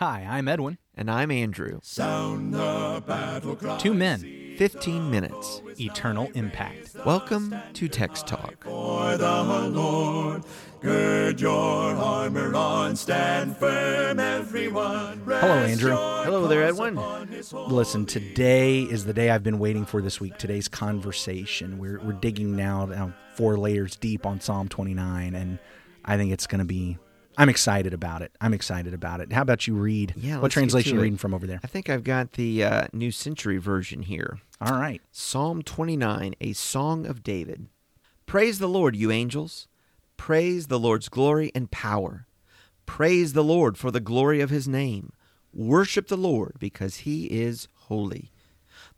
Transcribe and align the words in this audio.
Hi, 0.00 0.24
I'm 0.30 0.46
Edwin. 0.46 0.78
And 0.94 1.10
I'm 1.10 1.32
Andrew. 1.32 1.80
Sound 1.82 2.54
the 2.54 3.02
battle 3.04 3.56
cry. 3.56 3.78
Two 3.78 3.94
men, 3.94 4.54
15 4.56 5.10
minutes. 5.10 5.60
eternal 5.80 6.30
impact. 6.34 6.94
Welcome 7.04 7.52
to 7.72 7.88
Text 7.88 8.28
Talk. 8.28 8.62
For 8.62 9.16
the 9.16 9.42
Lord, 9.42 10.44
gird 10.80 11.40
your 11.40 11.96
armor 11.96 12.54
on, 12.54 12.94
stand 12.94 13.56
firm, 13.56 14.20
everyone. 14.20 15.20
Hello, 15.24 15.54
Andrew. 15.64 15.96
Hello 15.96 16.46
there, 16.46 16.62
Edwin. 16.62 16.96
Listen, 17.52 18.06
today 18.06 18.82
is 18.82 19.04
the 19.04 19.12
day 19.12 19.30
I've 19.30 19.42
been 19.42 19.58
waiting 19.58 19.84
for 19.84 20.00
this 20.00 20.20
week. 20.20 20.38
Today's 20.38 20.68
conversation. 20.68 21.76
We're, 21.76 21.98
we're 22.04 22.12
digging 22.12 22.54
now 22.54 22.86
down 22.86 23.14
four 23.34 23.56
layers 23.56 23.96
deep 23.96 24.26
on 24.26 24.40
Psalm 24.40 24.68
29, 24.68 25.34
and 25.34 25.58
I 26.04 26.16
think 26.16 26.30
it's 26.30 26.46
going 26.46 26.60
to 26.60 26.64
be. 26.64 26.98
I'm 27.38 27.48
excited 27.48 27.94
about 27.94 28.20
it. 28.22 28.32
I'm 28.40 28.52
excited 28.52 28.92
about 28.92 29.20
it. 29.20 29.32
How 29.32 29.42
about 29.42 29.68
you 29.68 29.74
read? 29.74 30.12
Yeah, 30.16 30.40
What 30.40 30.50
translation 30.50 30.96
you 30.96 31.00
reading 31.00 31.16
from 31.16 31.32
over 31.32 31.46
there? 31.46 31.60
I 31.62 31.68
think 31.68 31.88
I've 31.88 32.02
got 32.02 32.32
the 32.32 32.64
uh, 32.64 32.86
New 32.92 33.12
Century 33.12 33.58
version 33.58 34.02
here. 34.02 34.40
All 34.60 34.78
right. 34.78 35.00
Psalm 35.12 35.62
29, 35.62 36.34
a 36.40 36.52
song 36.52 37.06
of 37.06 37.22
David. 37.22 37.68
Praise 38.26 38.58
the 38.58 38.66
Lord, 38.66 38.96
you 38.96 39.12
angels. 39.12 39.68
Praise 40.16 40.66
the 40.66 40.80
Lord's 40.80 41.08
glory 41.08 41.52
and 41.54 41.70
power. 41.70 42.26
Praise 42.86 43.34
the 43.34 43.44
Lord 43.44 43.78
for 43.78 43.92
the 43.92 44.00
glory 44.00 44.40
of 44.40 44.50
his 44.50 44.66
name. 44.66 45.12
Worship 45.54 46.08
the 46.08 46.16
Lord 46.16 46.56
because 46.58 46.98
he 46.98 47.26
is 47.26 47.68
holy. 47.74 48.32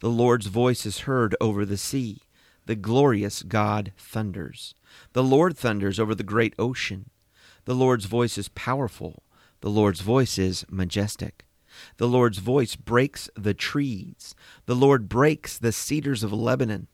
The 0.01 0.09
Lord's 0.09 0.47
voice 0.47 0.87
is 0.87 1.01
heard 1.01 1.37
over 1.43 1.67
the 1.67 1.77
sea. 1.77 2.23
The 2.65 2.75
glorious 2.75 3.43
God 3.43 3.93
thunders. 3.99 4.75
The 5.13 5.23
Lord 5.23 5.59
thunders 5.59 6.01
over 6.01 6.15
the 6.15 6.23
great 6.23 6.55
ocean. 6.59 7.11
The 7.65 7.75
Lord's 7.75 8.07
voice 8.07 8.39
is 8.39 8.49
powerful. 8.49 9.23
The 9.61 9.71
Lord's 9.71 10.01
voice 10.01 10.39
is 10.39 10.65
majestic. 10.71 11.45
The 11.99 12.09
Lord's 12.09 12.39
voice 12.39 12.77
breaks 12.77 13.31
the 13.37 13.55
trees. 13.55 14.35
The 14.67 14.75
Lord 14.75 15.09
breaks 15.09 15.59
the 15.59 15.73
cedars 15.73 16.23
of 16.23 16.33
Lebanon. 16.33 16.89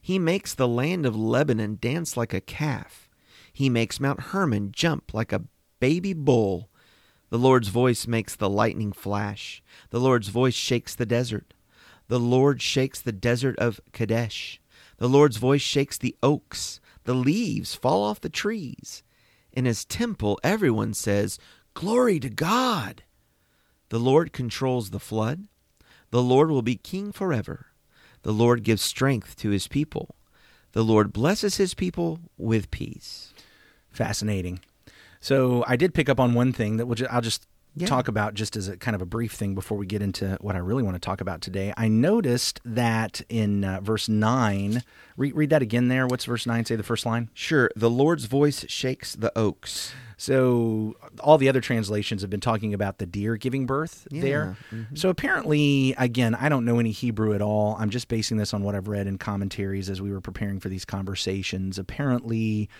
He 0.00 0.18
makes 0.18 0.54
the 0.54 0.68
land 0.68 1.04
of 1.04 1.16
Lebanon 1.16 1.78
dance 1.80 2.16
like 2.16 2.32
a 2.32 2.40
calf. 2.40 3.08
He 3.52 3.68
makes 3.68 4.00
Mount 4.00 4.20
Hermon 4.20 4.72
jump 4.72 5.12
like 5.12 5.32
a 5.32 5.44
baby 5.80 6.12
bull. 6.12 6.70
The 7.28 7.38
Lord's 7.38 7.68
voice 7.68 8.06
makes 8.06 8.36
the 8.36 8.48
lightning 8.48 8.92
flash. 8.92 9.62
The 9.90 10.00
Lord's 10.00 10.28
voice 10.28 10.54
shakes 10.54 10.94
the 10.94 11.06
desert. 11.06 11.54
The 12.08 12.20
Lord 12.20 12.62
shakes 12.62 13.00
the 13.00 13.12
desert 13.12 13.58
of 13.58 13.80
Kadesh. 13.92 14.60
The 14.98 15.08
Lord's 15.08 15.38
voice 15.38 15.62
shakes 15.62 15.98
the 15.98 16.16
oaks. 16.22 16.80
The 17.04 17.14
leaves 17.14 17.74
fall 17.74 18.02
off 18.04 18.20
the 18.20 18.28
trees. 18.28 19.02
In 19.56 19.64
his 19.64 19.86
temple, 19.86 20.38
everyone 20.44 20.92
says, 20.92 21.38
Glory 21.72 22.20
to 22.20 22.28
God. 22.28 23.02
The 23.88 23.98
Lord 23.98 24.32
controls 24.32 24.90
the 24.90 25.00
flood. 25.00 25.48
The 26.10 26.22
Lord 26.22 26.50
will 26.50 26.62
be 26.62 26.76
king 26.76 27.10
forever. 27.10 27.66
The 28.22 28.32
Lord 28.32 28.62
gives 28.62 28.82
strength 28.82 29.34
to 29.36 29.50
his 29.50 29.66
people. 29.66 30.14
The 30.72 30.84
Lord 30.84 31.12
blesses 31.12 31.56
his 31.56 31.72
people 31.72 32.20
with 32.36 32.70
peace. 32.70 33.32
Fascinating. 33.90 34.60
So 35.20 35.64
I 35.66 35.76
did 35.76 35.94
pick 35.94 36.10
up 36.10 36.20
on 36.20 36.34
one 36.34 36.52
thing 36.52 36.76
that 36.76 36.86
we'll 36.86 36.96
ju- 36.96 37.08
I'll 37.10 37.22
just 37.22 37.46
Yeah. 37.76 37.86
talk 37.86 38.08
about 38.08 38.34
just 38.34 38.56
as 38.56 38.68
a 38.68 38.76
kind 38.76 38.94
of 38.94 39.02
a 39.02 39.06
brief 39.06 39.32
thing 39.32 39.54
before 39.54 39.76
we 39.76 39.86
get 39.86 40.00
into 40.00 40.38
what 40.40 40.56
I 40.56 40.58
really 40.58 40.82
want 40.82 40.94
to 40.94 41.00
talk 41.00 41.20
about 41.20 41.42
today. 41.42 41.74
I 41.76 41.88
noticed 41.88 42.60
that 42.64 43.20
in 43.28 43.64
uh, 43.64 43.80
verse 43.82 44.08
9, 44.08 44.82
re- 45.18 45.32
read 45.32 45.50
that 45.50 45.60
again 45.62 45.88
there. 45.88 46.06
What's 46.06 46.24
verse 46.24 46.46
9 46.46 46.64
say, 46.64 46.76
the 46.76 46.82
first 46.82 47.04
line? 47.04 47.28
Sure, 47.34 47.70
the 47.76 47.90
Lord's 47.90 48.24
voice 48.24 48.64
shakes 48.68 49.14
the 49.14 49.30
oaks. 49.38 49.92
So 50.18 50.94
all 51.20 51.36
the 51.36 51.50
other 51.50 51.60
translations 51.60 52.22
have 52.22 52.30
been 52.30 52.40
talking 52.40 52.72
about 52.72 52.96
the 52.96 53.04
deer 53.04 53.36
giving 53.36 53.66
birth 53.66 54.08
there. 54.10 54.56
So 54.94 55.10
apparently, 55.10 55.94
again, 55.98 56.34
I 56.34 56.48
don't 56.48 56.64
know 56.64 56.78
any 56.78 56.92
Hebrew 56.92 57.34
at 57.34 57.42
all. 57.42 57.76
I'm 57.78 57.90
just 57.90 58.08
basing 58.08 58.38
this 58.38 58.54
on 58.54 58.62
what 58.62 58.74
I've 58.74 58.88
read 58.88 59.06
in 59.06 59.18
commentaries 59.18 59.90
as 59.90 60.00
we 60.00 60.10
were 60.10 60.22
preparing 60.22 60.58
for 60.58 60.70
these 60.70 60.86
conversations. 60.86 61.78
Apparently, 61.78 62.70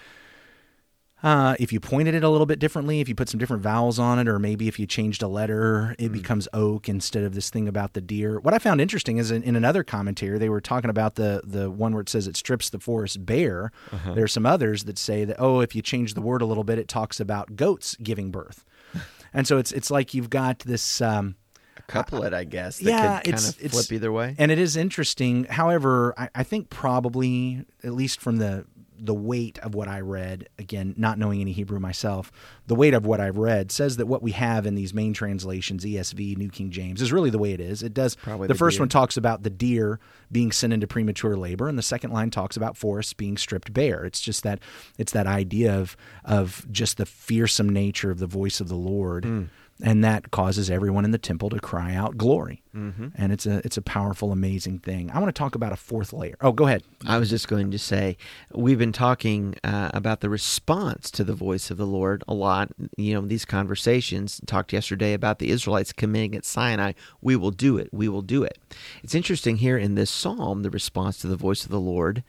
uh, 1.26 1.56
if 1.58 1.72
you 1.72 1.80
pointed 1.80 2.14
it 2.14 2.22
a 2.22 2.30
little 2.30 2.46
bit 2.46 2.60
differently, 2.60 3.00
if 3.00 3.08
you 3.08 3.14
put 3.16 3.28
some 3.28 3.40
different 3.40 3.60
vowels 3.60 3.98
on 3.98 4.20
it, 4.20 4.28
or 4.28 4.38
maybe 4.38 4.68
if 4.68 4.78
you 4.78 4.86
changed 4.86 5.24
a 5.24 5.26
letter, 5.26 5.96
it 5.98 6.12
becomes 6.12 6.46
oak 6.52 6.88
instead 6.88 7.24
of 7.24 7.34
this 7.34 7.50
thing 7.50 7.66
about 7.66 7.94
the 7.94 8.00
deer. 8.00 8.38
What 8.38 8.54
I 8.54 8.60
found 8.60 8.80
interesting 8.80 9.18
is 9.18 9.32
in, 9.32 9.42
in 9.42 9.56
another 9.56 9.82
commentary, 9.82 10.38
they 10.38 10.48
were 10.48 10.60
talking 10.60 10.88
about 10.88 11.16
the 11.16 11.40
the 11.42 11.68
one 11.68 11.94
where 11.94 12.02
it 12.02 12.08
says 12.08 12.28
it 12.28 12.36
strips 12.36 12.70
the 12.70 12.78
forest 12.78 13.26
bare. 13.26 13.72
There 14.14 14.22
are 14.22 14.28
some 14.28 14.46
others 14.46 14.84
that 14.84 14.98
say 14.98 15.24
that 15.24 15.34
oh, 15.40 15.58
if 15.58 15.74
you 15.74 15.82
change 15.82 16.14
the 16.14 16.20
word 16.20 16.42
a 16.42 16.46
little 16.46 16.62
bit, 16.62 16.78
it 16.78 16.86
talks 16.86 17.18
about 17.18 17.56
goats 17.56 17.96
giving 17.96 18.30
birth, 18.30 18.64
and 19.34 19.48
so 19.48 19.58
it's 19.58 19.72
it's 19.72 19.90
like 19.90 20.14
you've 20.14 20.30
got 20.30 20.60
this. 20.60 21.00
Um, 21.00 21.34
A 21.76 21.82
couplet, 21.90 22.34
I 22.34 22.44
guess. 22.44 22.78
That 22.78 22.84
yeah, 22.84 23.16
could 23.18 23.24
kind 23.24 23.34
it's 23.34 23.48
of 23.50 23.64
it's 23.64 23.74
flip 23.74 23.92
either 23.96 24.12
way. 24.12 24.36
and 24.38 24.52
it 24.52 24.60
is 24.60 24.76
interesting. 24.76 25.42
However, 25.44 26.14
I, 26.16 26.28
I 26.36 26.42
think 26.44 26.70
probably 26.70 27.64
at 27.82 27.94
least 27.94 28.20
from 28.20 28.36
the 28.36 28.64
the 28.98 29.14
weight 29.14 29.58
of 29.60 29.74
what 29.74 29.88
I 29.88 30.00
read, 30.00 30.48
again, 30.58 30.94
not 30.96 31.18
knowing 31.18 31.40
any 31.40 31.52
Hebrew 31.52 31.78
myself, 31.78 32.32
the 32.66 32.74
weight 32.74 32.94
of 32.94 33.06
what 33.06 33.20
I've 33.20 33.38
read 33.38 33.70
says 33.70 33.96
that 33.96 34.06
what 34.06 34.22
we 34.22 34.32
have 34.32 34.66
in 34.66 34.74
these 34.74 34.92
main 34.94 35.12
translations, 35.12 35.84
ESV, 35.84 36.36
New 36.36 36.48
King 36.48 36.70
James, 36.70 37.00
is 37.02 37.12
really 37.12 37.30
the 37.30 37.38
way 37.38 37.52
it 37.52 37.60
is. 37.60 37.82
It 37.82 37.94
does. 37.94 38.14
Probably 38.16 38.46
the, 38.48 38.54
the 38.54 38.58
first 38.58 38.76
deer. 38.76 38.82
one 38.82 38.88
talks 38.88 39.16
about 39.16 39.42
the 39.42 39.50
deer 39.50 40.00
being 40.32 40.52
sent 40.52 40.72
into 40.72 40.86
premature 40.86 41.36
labor, 41.36 41.68
and 41.68 41.78
the 41.78 41.82
second 41.82 42.10
line 42.12 42.30
talks 42.30 42.56
about 42.56 42.76
forests 42.76 43.12
being 43.12 43.36
stripped 43.36 43.72
bare. 43.72 44.04
It's 44.04 44.20
just 44.20 44.42
that 44.42 44.58
it's 44.98 45.12
that 45.12 45.26
idea 45.26 45.74
of 45.76 45.96
of 46.24 46.66
just 46.70 46.96
the 46.96 47.06
fearsome 47.06 47.68
nature 47.68 48.10
of 48.10 48.18
the 48.18 48.26
voice 48.26 48.60
of 48.60 48.68
the 48.68 48.76
Lord 48.76 49.24
Hmm. 49.24 49.44
And 49.82 50.02
that 50.02 50.30
causes 50.30 50.70
everyone 50.70 51.04
in 51.04 51.10
the 51.10 51.18
temple 51.18 51.50
to 51.50 51.60
cry 51.60 51.94
out 51.94 52.16
glory. 52.16 52.62
Mm-hmm. 52.74 53.08
And 53.14 53.32
it's 53.32 53.46
a 53.46 53.58
it's 53.64 53.76
a 53.76 53.82
powerful, 53.82 54.32
amazing 54.32 54.78
thing. 54.78 55.10
I 55.10 55.18
want 55.18 55.34
to 55.34 55.38
talk 55.38 55.54
about 55.54 55.72
a 55.72 55.76
fourth 55.76 56.12
layer. 56.12 56.36
Oh, 56.40 56.52
go 56.52 56.66
ahead. 56.66 56.82
I 57.06 57.18
was 57.18 57.28
just 57.30 57.48
going 57.48 57.70
to 57.70 57.78
say, 57.78 58.16
we've 58.54 58.78
been 58.78 58.92
talking 58.92 59.54
uh, 59.64 59.90
about 59.94 60.20
the 60.20 60.30
response 60.30 61.10
to 61.12 61.24
the 61.24 61.34
voice 61.34 61.70
of 61.70 61.76
the 61.76 61.86
Lord 61.86 62.24
a 62.26 62.34
lot. 62.34 62.70
You 62.96 63.14
know, 63.14 63.20
these 63.26 63.44
conversations 63.44 64.40
talked 64.46 64.72
yesterday 64.72 65.12
about 65.12 65.38
the 65.40 65.50
Israelites 65.50 65.92
committing 65.92 66.34
at 66.34 66.44
Sinai. 66.44 66.92
We 67.20 67.36
will 67.36 67.50
do 67.50 67.76
it. 67.78 67.88
We 67.92 68.08
will 68.08 68.22
do 68.22 68.42
it. 68.44 68.58
It's 69.02 69.14
interesting 69.14 69.56
here 69.56 69.76
in 69.78 69.94
this 69.94 70.10
psalm, 70.10 70.62
the 70.62 70.70
response 70.70 71.18
to 71.18 71.26
the 71.28 71.36
voice 71.36 71.64
of 71.64 71.70
the 71.70 71.80
Lord 71.80 72.22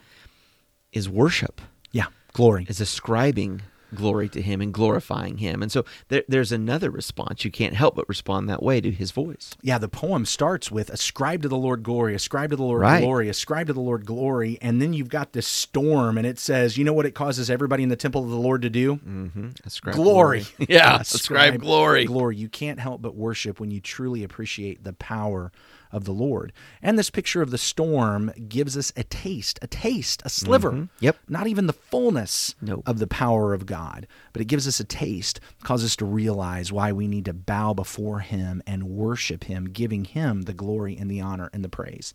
is 0.93 1.09
worship, 1.09 1.61
Yeah, 1.91 2.07
glory. 2.33 2.65
is 2.69 2.79
ascribing 2.81 3.61
glory 3.95 4.29
to 4.29 4.41
Him 4.41 4.61
and 4.61 4.73
glorifying 4.73 5.37
Him. 5.37 5.61
And 5.61 5.71
so 5.71 5.85
there, 6.09 6.23
there's 6.27 6.51
another 6.51 6.89
response. 6.91 7.45
You 7.45 7.51
can't 7.51 7.73
help 7.75 7.95
but 7.95 8.07
respond 8.09 8.49
that 8.49 8.61
way 8.63 8.81
to 8.81 8.91
His 8.91 9.11
voice. 9.11 9.55
Yeah, 9.61 9.77
the 9.77 9.87
poem 9.89 10.25
starts 10.25 10.71
with 10.71 10.89
ascribe 10.89 11.41
to 11.43 11.47
the 11.47 11.57
Lord 11.57 11.83
glory, 11.83 12.15
ascribe 12.15 12.49
to 12.51 12.55
the 12.55 12.63
Lord 12.63 12.81
Right. 12.81 13.01
glory, 13.01 13.29
ascribe 13.29 13.67
to 13.67 13.73
the 13.73 13.79
Lord 13.81 14.05
glory, 14.05 14.57
and 14.61 14.81
then 14.81 14.93
you've 14.93 15.09
got 15.09 15.33
this 15.33 15.47
storm, 15.47 16.17
and 16.17 16.27
it 16.27 16.39
says, 16.39 16.77
you 16.77 16.83
know 16.83 16.93
what 16.93 17.05
it 17.05 17.15
causes 17.15 17.49
everybody 17.49 17.83
in 17.83 17.89
the 17.89 17.95
temple 17.95 18.23
of 18.23 18.29
the 18.29 18.35
Lord 18.35 18.61
to 18.63 18.69
do? 18.69 18.95
Mm-hmm. 18.97 19.47
Ascribe 19.65 19.95
Glory. 19.95 20.45
Yeah, 20.69 20.99
ascribe 20.99 21.59
glory. 21.59 22.05
Glory. 22.05 22.35
You 22.35 22.49
can't 22.49 22.79
help 22.79 23.01
but 23.01 23.15
worship 23.15 23.59
when 23.59 23.71
you 23.71 23.79
truly 23.79 24.23
appreciate 24.23 24.83
the 24.83 24.93
power 24.93 25.51
of 25.97 26.05
the 26.05 26.13
Lord. 26.13 26.53
And 26.81 26.97
this 26.97 27.09
picture 27.09 27.41
of 27.41 27.51
the 27.51 27.57
storm 27.57 28.31
gives 28.47 28.77
us 28.77 28.93
a 28.95 29.03
taste, 29.03 29.59
a 29.61 29.67
taste, 29.67 30.21
a 30.23 30.29
sliver. 30.29 30.71
Mm-hmm. 30.71 30.85
Yep. 31.01 31.17
Not 31.27 31.47
even 31.47 31.67
the 31.67 31.73
fullness 31.73 32.55
Nope. 32.61 32.83
of 32.85 32.99
the 32.99 33.07
power 33.07 33.53
of 33.53 33.65
God, 33.65 34.07
but 34.31 34.41
it 34.41 34.45
gives 34.45 34.67
us 34.67 34.79
a 34.79 34.85
taste, 34.85 35.41
causes 35.63 35.91
us 35.91 35.95
to 35.97 36.05
realize 36.05 36.71
why 36.71 36.93
we 36.93 37.07
need 37.07 37.25
to 37.25 37.33
bow 37.33 37.73
before 37.73 38.19
Him 38.19 38.63
and 38.65 38.83
worship 38.83 39.43
Him, 39.43 39.65
giving 39.65 40.05
Him 40.05 40.43
the 40.43 40.53
glory 40.53 40.95
and 40.97 41.11
the 41.11 41.19
honor 41.19 41.49
and 41.51 41.63
the 41.65 41.69
praise. 41.69 42.13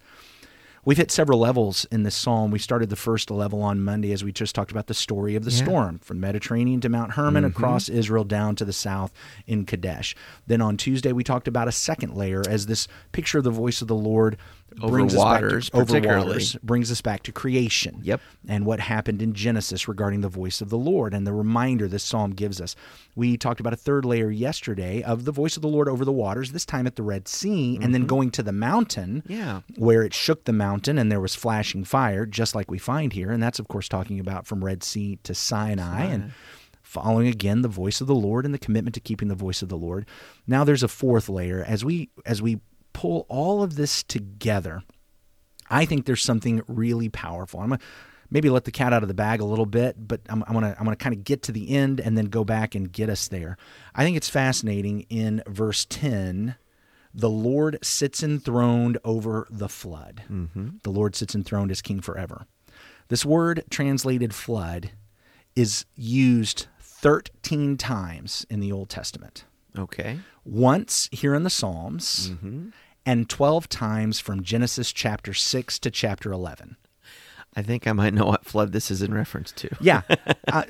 We've 0.85 0.97
hit 0.97 1.13
several 1.13 1.39
levels 1.39 1.87
in 1.93 2.03
this 2.03 2.17
psalm. 2.17 2.51
We 2.51 2.59
started 2.59 2.91
the 2.91 2.97
first 2.97 3.31
level 3.31 3.63
on 3.63 3.85
Monday 3.85 4.11
as 4.11 4.25
we 4.25 4.33
just 4.33 4.53
talked 4.53 4.73
about 4.73 4.89
the 4.89 4.95
story 4.95 5.37
of 5.37 5.45
the 5.45 5.53
Yeah. 5.53 5.65
storm 5.65 5.99
from 6.01 6.19
Mediterranean 6.19 6.81
to 6.81 6.89
Mount 6.89 7.13
Hermon 7.13 7.45
mm-hmm. 7.45 7.57
across 7.57 7.89
Israel 7.89 8.25
down 8.25 8.57
to 8.57 8.65
the 8.65 8.73
south 8.73 9.13
in 9.47 9.65
Kadesh. 9.65 10.17
Then 10.49 10.61
on 10.61 10.77
Tuesday 10.77 11.13
we 11.13 11.23
talked 11.23 11.47
about 11.47 11.69
a 11.69 11.73
second 11.73 12.17
layer 12.17 12.43
as 12.49 12.67
this 12.67 12.89
picture 13.13 13.39
of 13.39 13.45
the 13.45 13.51
voice 13.51 13.81
of 13.81 13.87
the 13.87 13.95
Lord 13.95 14.37
Over 14.81 14.93
brings 14.93 15.15
waters, 15.15 15.65
us 15.65 15.71
back 15.71 15.87
to, 15.89 16.09
over 16.09 16.19
waters 16.19 16.57
brings 16.63 16.91
us 16.91 17.01
back 17.01 17.23
to 17.25 17.33
creation. 17.33 18.01
Yep. 18.03 18.21
And 18.49 18.65
what 18.65 18.81
happened 18.81 19.23
in 19.23 19.35
Genesis 19.35 19.89
regarding 19.89 20.21
the 20.21 20.29
voice 20.29 20.61
of 20.61 20.71
the 20.71 20.79
Lord 20.79 21.15
and 21.15 21.27
the 21.27 21.33
reminder 21.33 21.89
this 21.89 22.05
psalm 22.05 22.31
gives 22.33 22.61
us. 22.61 22.75
We 23.15 23.37
talked 23.37 23.61
about 23.61 23.73
a 23.73 23.77
third 23.77 24.05
layer 24.05 24.31
yesterday 24.31 25.03
of 25.03 25.25
the 25.25 25.33
voice 25.33 25.57
of 25.57 25.63
the 25.63 25.69
Lord 25.69 25.89
over 25.89 26.05
the 26.05 26.13
waters, 26.13 26.53
this 26.53 26.65
time 26.65 26.87
at 26.87 26.97
the 26.97 27.03
Red 27.03 27.29
Sea, 27.29 27.79
and 27.83 27.95
then 27.95 28.07
going 28.07 28.31
to 28.33 28.43
the 28.43 28.53
mountain 28.53 29.23
Yeah. 29.27 29.61
where 29.77 30.03
it 30.03 30.15
shook 30.15 30.45
the 30.45 30.53
mountain 30.53 30.99
and 30.99 31.11
there 31.11 31.21
was 31.21 31.35
flashing 31.35 31.85
fire, 31.85 32.25
just 32.27 32.55
like 32.55 32.71
we 32.71 32.79
find 32.79 33.13
here. 33.13 33.31
And 33.31 33.43
that's, 33.43 33.59
of 33.59 33.69
course, 33.69 33.89
talking 33.89 34.19
about 34.19 34.47
from 34.47 34.65
Red 34.65 34.83
Sea 34.83 35.19
to 35.25 35.35
Sinai, 35.35 36.05
and 36.05 36.33
following 36.83 37.27
again 37.27 37.63
the 37.63 37.69
voice 37.69 38.01
of 38.03 38.07
the 38.07 38.15
Lord 38.15 38.45
and 38.45 38.53
the 38.53 38.59
commitment 38.59 38.93
to 38.95 39.01
keeping 39.01 39.29
the 39.29 39.35
voice 39.35 39.63
of 39.63 39.69
the 39.71 39.77
Lord. 39.77 40.07
Now 40.47 40.63
there's 40.63 40.83
a 40.83 40.89
fourth 40.89 41.29
layer 41.29 41.65
as 41.67 41.85
we 41.85 42.11
as 42.27 42.43
we 42.43 42.61
pull 43.03 43.27
all 43.29 43.65
of 43.65 43.75
this 43.75 44.05
together. 44.05 44.85
I 45.69 45.87
think 45.87 46.07
there's 46.07 46.23
something 46.23 46.63
really 46.69 47.09
powerful. 47.09 47.59
I'm 47.59 47.71
gonna 47.71 47.81
maybe 48.31 48.49
let 48.49 48.63
the 48.63 48.71
cat 48.71 48.93
out 48.93 49.03
of 49.03 49.09
the 49.09 49.15
bag 49.15 49.41
a 49.41 49.45
little 49.45 49.67
bit, 49.67 49.97
but 49.99 50.21
I'm, 50.29 50.45
I'm 50.47 50.55
gonna 50.55 50.77
I'm 50.79 50.85
gonna 50.85 50.95
kind 50.95 51.13
of 51.13 51.25
get 51.25 51.43
to 51.45 51.53
the 51.53 51.71
end 51.71 51.99
and 51.99 52.17
then 52.17 52.27
go 52.27 52.45
back 52.45 52.77
and 52.77 52.93
get 52.93 53.11
us 53.11 53.27
there. 53.27 53.57
I 53.93 54.05
think 54.05 54.17
it's 54.17 54.29
fascinating 54.29 55.01
in 55.11 55.43
verse 55.49 55.85
ten. 55.85 56.55
The 57.13 57.29
Lord 57.29 57.77
sits 57.83 58.23
enthroned 58.23 58.99
over 59.05 59.49
the 59.51 59.69
flood. 59.69 60.23
Mm-hmm. 60.31 60.69
The 60.85 60.91
Lord 60.91 61.17
sits 61.17 61.35
enthroned 61.35 61.73
as 61.73 61.83
king 61.83 62.01
forever. 62.01 62.47
This 63.09 63.27
word 63.27 63.65
translated 63.69 64.33
flood 64.33 64.93
is 65.57 65.87
used 65.97 66.69
13 66.81 67.77
times 67.79 68.47
in 68.49 68.61
the 68.61 68.71
Old 68.71 68.89
Testament. 68.89 69.45
Okay. 69.77 70.21
Once 70.45 71.09
here 71.13 71.35
in 71.35 71.43
the 71.43 71.51
Psalms, 71.51 72.31
mm-hmm. 72.31 72.69
And 73.05 73.29
12 73.29 73.69
times 73.69 74.21
from 74.21 74.43
Genesis 74.43 74.93
chapter 74.93 75.35
6 75.35 75.79
to 75.81 75.91
chapter 75.91 76.33
11. 76.33 76.77
I 77.55 77.61
think 77.63 77.87
I 77.87 77.93
might 77.93 78.15
know 78.15 78.25
what 78.27 78.47
flood 78.47 78.73
this 78.73 78.91
is 78.91 79.03
in 79.03 79.13
reference 79.13 79.53
to. 79.53 79.69
yeah. 79.81 80.03
Uh, 80.53 80.65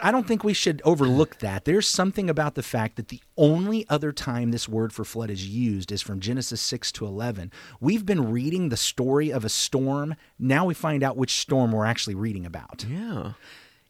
I 0.00 0.12
don't 0.12 0.28
think 0.28 0.44
we 0.44 0.52
should 0.52 0.80
overlook 0.84 1.38
that. 1.38 1.64
There's 1.64 1.88
something 1.88 2.30
about 2.30 2.54
the 2.54 2.62
fact 2.62 2.94
that 2.96 3.08
the 3.08 3.20
only 3.36 3.84
other 3.88 4.12
time 4.12 4.52
this 4.52 4.68
word 4.68 4.92
for 4.92 5.04
flood 5.04 5.28
is 5.28 5.48
used 5.48 5.90
is 5.90 6.02
from 6.02 6.20
Genesis 6.20 6.60
6 6.60 6.92
to 6.92 7.06
11. 7.06 7.50
We've 7.80 8.06
been 8.06 8.30
reading 8.30 8.68
the 8.68 8.76
story 8.76 9.30
of 9.32 9.44
a 9.44 9.48
storm. 9.48 10.14
Now 10.38 10.66
we 10.66 10.74
find 10.74 11.02
out 11.02 11.16
which 11.16 11.34
storm 11.36 11.72
we're 11.72 11.84
actually 11.86 12.14
reading 12.14 12.46
about. 12.46 12.84
Yeah. 12.88 13.32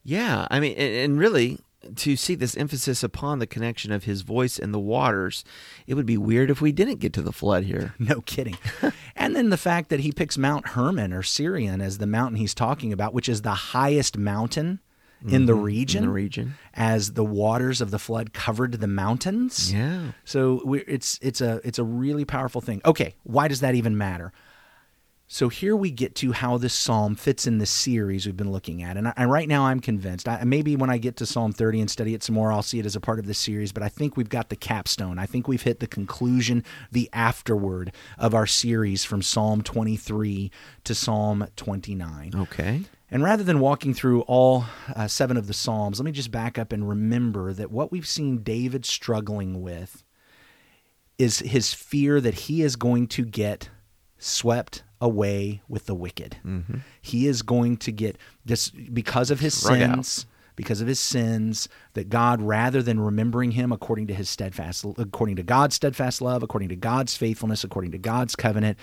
Yeah. 0.03 0.47
I 0.51 0.61
mean, 0.61 0.77
and 0.77 1.19
really, 1.19 1.59
to 1.95 2.17
see 2.17 2.35
this 2.35 2.57
emphasis 2.57 3.03
upon 3.03 3.39
the 3.39 3.47
connection 3.47 3.93
of 3.93 4.05
his 4.05 4.23
voice 4.23 4.59
and 4.59 4.75
the 4.75 4.81
waters, 4.81 5.45
it 5.87 5.95
would 5.95 6.07
be 6.07 6.19
weird 6.19 6.51
if 6.51 6.61
we 6.61 6.73
didn't 6.73 6.99
get 6.99 7.13
to 7.15 7.23
the 7.23 7.33
flood 7.33 7.65
here. 7.65 7.95
No 8.09 8.23
kidding. 8.23 8.57
and 9.17 9.37
then 9.37 9.51
the 9.51 9.59
fact 9.59 9.91
that 9.91 10.01
he 10.01 10.13
picks 10.13 10.39
Mount 10.39 10.69
Hermon 10.69 11.13
or 11.13 11.23
Sirion 11.23 11.83
as 11.83 11.99
the 11.99 12.07
mountain 12.07 12.37
he's 12.37 12.55
talking 12.55 12.91
about, 12.91 13.13
which 13.13 13.29
is 13.29 13.43
the 13.43 13.51
highest 13.51 14.17
mountain 14.17 14.81
in 15.29 15.47
the 15.47 15.55
region, 15.55 15.99
mm-hmm. 15.99 16.05
in 16.05 16.09
the 16.09 16.15
region, 16.15 16.55
as 16.75 17.13
the 17.13 17.25
waters 17.25 17.81
of 17.81 17.91
the 17.91 17.99
flood 17.99 18.33
covered 18.33 18.73
the 18.73 18.87
mountains. 18.87 19.73
Yeah. 19.73 20.13
So 20.25 20.75
it's 20.87 21.19
it's 21.21 21.41
a 21.41 21.61
it's 21.65 21.79
a 21.79 21.85
really 21.85 22.25
powerful 22.25 22.61
thing. 22.61 22.81
Okay, 22.85 23.15
why 23.25 23.49
does 23.49 23.61
that 23.61 23.75
even 23.75 23.99
matter? 23.99 24.33
So 25.31 25.51
here 25.51 25.77
we 25.77 25.91
get 25.91 26.15
to 26.17 26.33
how 26.33 26.57
this 26.57 26.73
psalm 26.73 27.15
fits 27.15 27.47
in 27.47 27.59
this 27.59 27.71
series 27.71 28.25
we've 28.25 28.35
been 28.35 28.51
looking 28.51 28.83
at. 28.83 28.97
And, 28.97 29.13
I, 29.15 29.27
right 29.27 29.47
now 29.47 29.67
I'm 29.67 29.79
convinced. 29.79 30.27
I, 30.27 30.43
maybe 30.45 30.75
when 30.75 30.89
I 30.89 30.97
get 30.97 31.17
to 31.17 31.27
Psalm 31.27 31.53
30 31.53 31.83
and 31.83 31.91
study 31.91 32.15
it 32.15 32.23
some 32.23 32.35
more, 32.35 32.51
I'll 32.51 32.63
see 32.63 32.79
it 32.79 32.87
as 32.87 32.97
a 32.97 33.01
part 33.01 33.19
of 33.19 33.27
this 33.27 33.39
series. 33.39 33.71
But 33.71 33.83
I 33.83 33.91
think 33.91 34.17
we've 34.17 34.31
got 34.31 34.49
the 34.49 34.57
capstone. 34.57 35.19
I 35.19 35.27
think 35.27 35.47
we've 35.47 35.61
hit 35.61 35.81
the 35.81 35.87
conclusion, 35.87 36.65
the 36.91 37.11
afterword 37.13 37.93
of 38.17 38.35
our 38.35 38.47
series 38.47 39.05
from 39.05 39.21
Psalm 39.21 39.61
23 39.61 40.51
to 40.85 40.95
Psalm 40.95 41.47
29. 41.57 42.33
Okay. 42.35 42.81
And 43.11 43.23
rather 43.23 43.45
than 43.45 43.61
walking 43.61 43.93
through 43.93 44.23
all 44.23 44.65
uh, 44.97 45.09
seven 45.09 45.37
of 45.37 45.47
the 45.47 45.53
Psalms, 45.53 46.01
let 46.01 46.07
me 46.07 46.13
just 46.13 46.31
back 46.31 46.59
up 46.59 46.73
and 46.73 46.89
remember 46.89 47.53
that 47.53 47.71
what 47.71 47.93
we've 47.93 48.09
seen 48.09 48.39
David 48.39 48.87
struggling 48.87 49.61
with 49.61 50.05
is 51.19 51.41
his 51.41 51.75
fear 51.75 52.19
that 52.19 52.35
he 52.35 52.63
is 52.63 52.77
going 52.77 53.09
to 53.09 53.27
get 53.27 53.69
swept 54.19 54.85
away 55.01 55.63
with 55.69 55.87
the 55.87 55.95
wicked. 55.95 56.39
Mm-hmm. 56.45 56.79
He 57.01 57.27
is 57.27 57.43
going 57.43 57.77
to 57.79 57.93
get 57.93 58.19
this 58.45 58.71
because 58.71 59.31
of 59.31 59.41
his 59.41 59.55
sins. 59.55 60.27
Because 60.57 60.81
of 60.81 60.89
his 60.89 60.99
sins, 60.99 61.69
that 61.93 62.09
God, 62.09 62.43
rather 62.43 62.83
than 62.83 62.99
remembering 62.99 63.53
him 63.53 63.71
according 63.71 64.09
to 64.09 64.15
his 64.15 64.29
steadfast, 64.29 64.85
according 64.99 65.37
to 65.37 65.45
God's 65.45 65.77
steadfast 65.77 66.21
love, 66.21 66.43
according 66.43 66.71
to 66.71 66.75
God's 66.75 67.17
faithfulness, 67.17 67.63
according 67.63 67.93
to 67.93 67.99
God's 67.99 68.35
covenant, 68.35 68.77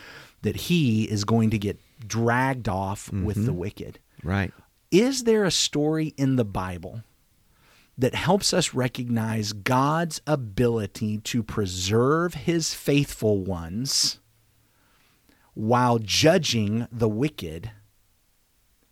that 0.44 0.56
he 0.56 1.04
is 1.04 1.26
going 1.26 1.50
to 1.50 1.58
get 1.58 1.78
dragged 2.08 2.70
off 2.70 3.08
mm-hmm. 3.08 3.26
with 3.26 3.46
the 3.46 3.52
wicked. 3.52 4.00
Right. 4.24 4.54
Is 4.90 5.26
there 5.26 5.44
a 5.44 5.52
story 5.52 6.14
in 6.16 6.38
the 6.38 6.46
Bible 6.46 7.04
that 7.98 8.16
helps 8.16 8.54
us 8.54 8.74
recognize 8.74 9.52
God's 9.52 10.22
ability 10.26 11.18
to 11.18 11.44
preserve 11.44 12.36
his 12.36 12.74
faithful 12.74 13.44
ones? 13.44 14.22
While 15.56 15.98
judging 16.00 16.88
the 16.92 17.10
wicked 17.10 17.72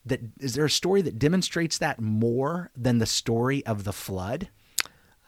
that 0.06 0.19
is 0.39 0.56
there 0.56 0.65
a 0.65 0.69
story 0.69 1.01
that 1.01 1.19
demonstrates 1.19 1.77
that 1.77 2.01
more 2.01 2.71
than 2.75 2.98
the 2.98 3.06
story 3.06 3.65
of 3.65 3.83
the 3.83 3.94
flood 3.94 4.50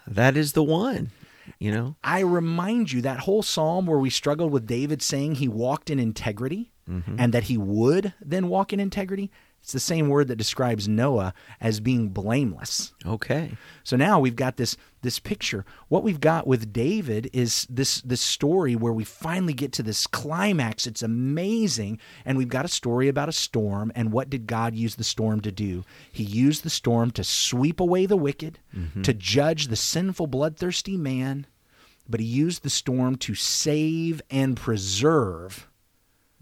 that 0.07 0.35
is 0.35 0.53
the 0.53 0.63
one 0.63 1.11
you 1.59 1.71
know 1.71 1.95
i 2.03 2.19
remind 2.19 2.91
you 2.91 3.01
that 3.01 3.19
whole 3.19 3.43
psalm 3.43 3.85
where 3.85 3.99
we 3.99 4.09
struggled 4.09 4.51
with 4.51 4.65
david 4.65 5.01
saying 5.01 5.35
he 5.35 5.47
walked 5.47 5.89
in 5.89 5.99
integrity 5.99 6.71
mm-hmm. 6.89 7.15
and 7.19 7.33
that 7.33 7.43
he 7.43 7.57
would 7.57 8.13
then 8.21 8.47
walk 8.47 8.73
in 8.73 8.79
integrity 8.79 9.29
it's 9.65 9.71
the 9.71 9.79
same 9.79 10.09
word 10.09 10.27
that 10.27 10.35
describes 10.35 10.87
Noah 10.87 11.33
as 11.59 11.79
being 11.79 12.09
blameless. 12.09 12.93
Okay. 13.03 13.57
So 13.83 13.97
now 13.97 14.19
we've 14.19 14.35
got 14.35 14.57
this 14.57 14.77
this 15.01 15.17
picture. 15.17 15.65
What 15.87 16.03
we've 16.03 16.19
got 16.19 16.45
with 16.45 16.71
David 16.71 17.31
is 17.33 17.65
this 17.67 17.99
this 18.01 18.21
story 18.21 18.75
where 18.75 18.93
we 18.93 19.03
finally 19.03 19.53
get 19.53 19.71
to 19.71 19.81
this 19.81 20.05
climax. 20.05 20.85
It's 20.85 21.01
amazing 21.01 21.97
and 22.25 22.37
we've 22.37 22.47
got 22.47 22.65
a 22.65 22.67
story 22.67 23.07
about 23.07 23.27
a 23.27 23.31
storm 23.31 23.91
and 23.95 24.11
what 24.11 24.29
did 24.29 24.45
God 24.45 24.75
use 24.75 24.97
the 24.97 25.03
storm 25.03 25.41
to 25.41 25.51
do? 25.51 25.83
He 26.11 26.23
used 26.23 26.61
the 26.61 26.69
storm 26.69 27.09
to 27.11 27.23
sweep 27.23 27.79
away 27.79 28.05
the 28.05 28.17
wicked, 28.17 28.59
mm-hmm. 28.71 29.01
to 29.01 29.15
judge 29.15 29.69
the 29.69 29.75
sinful 29.75 30.27
bloodthirsty 30.27 30.95
man, 30.95 31.47
but 32.07 32.19
he 32.19 32.25
used 32.27 32.61
the 32.61 32.69
storm 32.69 33.15
to 33.15 33.33
save 33.33 34.21
and 34.29 34.55
preserve 34.55 35.67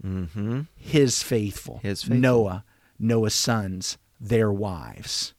mm-hmm. 0.04 0.60
his 0.76 1.22
faithful, 1.22 1.80
his 1.82 2.02
faithful. 2.02 2.18
Noah 2.18 2.64
Noah's 3.04 3.34
sons, 3.34 3.98
their 4.20 4.50
wives. 4.52 5.34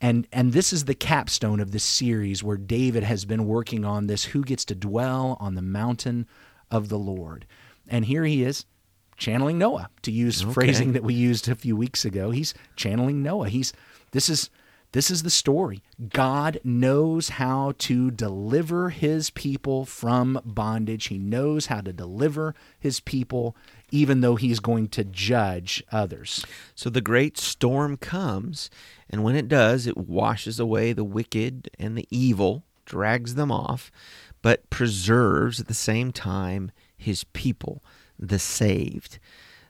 And 0.00 0.26
and 0.32 0.52
this 0.52 0.72
is 0.72 0.86
the 0.86 0.94
capstone 0.94 1.60
of 1.60 1.72
this 1.72 1.84
series 1.84 2.42
where 2.42 2.56
David 2.56 3.02
has 3.02 3.24
been 3.24 3.46
working 3.46 3.84
on 3.84 4.06
this 4.06 4.24
who 4.26 4.42
gets 4.42 4.64
to 4.66 4.74
dwell 4.74 5.36
on 5.40 5.54
the 5.54 5.62
mountain 5.62 6.26
of 6.70 6.88
the 6.88 6.98
Lord. 6.98 7.46
And 7.86 8.06
here 8.06 8.24
he 8.24 8.42
is 8.42 8.64
channeling 9.16 9.58
Noah 9.58 9.90
to 10.02 10.10
use 10.10 10.42
okay. 10.42 10.52
phrasing 10.52 10.92
that 10.92 11.04
we 11.04 11.14
used 11.14 11.48
a 11.48 11.54
few 11.54 11.76
weeks 11.76 12.04
ago. 12.04 12.30
He's 12.30 12.54
channeling 12.76 13.22
Noah. 13.22 13.50
He's 13.50 13.72
this 14.12 14.28
is 14.28 14.50
this 14.92 15.10
is 15.10 15.22
the 15.22 15.30
story. 15.30 15.82
God 16.12 16.58
knows 16.64 17.30
how 17.30 17.74
to 17.78 18.10
deliver 18.10 18.90
his 18.90 19.30
people 19.30 19.84
from 19.84 20.40
bondage. 20.44 21.06
He 21.06 21.18
knows 21.18 21.66
how 21.66 21.80
to 21.82 21.92
deliver 21.92 22.54
his 22.78 22.98
people 22.98 23.54
even 23.90 24.20
though 24.20 24.36
he's 24.36 24.60
going 24.60 24.88
to 24.88 25.04
judge 25.04 25.82
others. 25.92 26.44
So 26.74 26.90
the 26.90 27.00
great 27.00 27.38
storm 27.38 27.96
comes, 27.96 28.70
and 29.08 29.22
when 29.22 29.36
it 29.36 29.48
does, 29.48 29.86
it 29.86 29.96
washes 29.96 30.58
away 30.60 30.92
the 30.92 31.04
wicked 31.04 31.70
and 31.78 31.96
the 31.96 32.06
evil, 32.10 32.64
drags 32.84 33.34
them 33.34 33.52
off, 33.52 33.90
but 34.42 34.68
preserves 34.70 35.60
at 35.60 35.68
the 35.68 35.74
same 35.74 36.12
time 36.12 36.72
his 36.96 37.24
people, 37.24 37.82
the 38.18 38.38
saved. 38.38 39.18